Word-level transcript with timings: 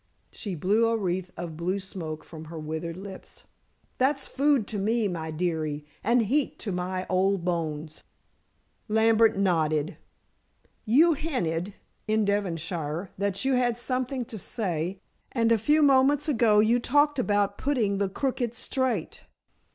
she 0.31 0.55
blew 0.55 0.87
a 0.89 0.97
wreath 0.97 1.29
of 1.37 1.55
blue 1.55 1.79
smoke 1.79 2.23
from 2.23 2.45
her 2.45 2.57
withered 2.57 2.97
lips, 2.97 3.43
"that's 3.99 4.27
food 4.27 4.65
to 4.65 4.79
me, 4.79 5.07
my 5.07 5.29
dearie, 5.29 5.85
and 6.03 6.23
heat 6.23 6.57
to 6.57 6.71
my 6.71 7.05
old 7.07 7.45
bones." 7.45 8.03
Lambert 8.87 9.37
nodded. 9.37 9.97
"You 10.85 11.13
hinted, 11.13 11.75
in 12.07 12.25
Devonshire, 12.25 13.11
that 13.19 13.45
you 13.45 13.53
had 13.53 13.77
something 13.77 14.25
to 14.25 14.39
say, 14.39 14.99
and 15.33 15.51
a 15.51 15.57
few 15.59 15.83
moments 15.83 16.27
ago 16.27 16.57
you 16.57 16.79
talked 16.79 17.19
about 17.19 17.59
putting 17.59 17.99
the 17.99 18.09
crooked 18.09 18.55
straight." 18.55 19.25